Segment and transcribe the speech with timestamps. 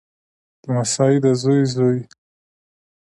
[0.65, 1.99] لمسی دزوی زوی